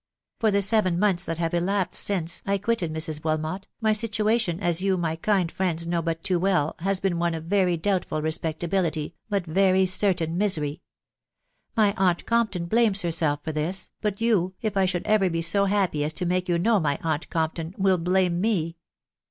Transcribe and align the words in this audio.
For 0.39 0.49
the 0.49 0.63
seven, 0.63 0.97
months 0.97 1.25
that 1.25 1.37
have 1.37 1.53
elapsed 1.53 2.01
since' 2.03 2.41
I 2.47 2.57
quitted 2.57 2.91
Mrs.Wilmot, 2.91 3.67
my 3.81 3.93
situ 3.93 4.29
ation, 4.29 4.59
as 4.59 4.81
you, 4.81 4.97
my 4.97 5.15
kind 5.15 5.51
friends, 5.51 5.85
know 5.85 6.01
but 6.01 6.23
too 6.23 6.39
well, 6.39 6.75
has 6.79 6.99
been 6.99 7.19
one 7.19 7.35
of 7.35 7.43
very 7.43 7.77
doubtful 7.77 8.19
respectability, 8.19 9.13
but 9.29 9.45
very 9.45 9.85
certain 9.85 10.39
misery. 10.39 10.81
My 11.77 11.93
aunt 11.97 12.25
Compton 12.25 12.65
blames 12.65 13.03
herself 13.03 13.41
for 13.43 13.51
this; 13.51 13.91
but 14.01 14.19
you, 14.19 14.55
if 14.59 14.75
I 14.75 14.87
should 14.87 15.05
ever 15.05 15.29
be 15.29 15.43
so 15.43 15.65
happy 15.65 16.03
aa 16.03 16.09
to 16.09 16.25
make 16.25 16.49
you 16.49 16.57
know 16.57 16.79
my 16.79 16.97
aunt 17.03 17.29
Compton, 17.29 17.75
will 17.77 17.99
blame 17.99 18.41
me. 18.41 18.77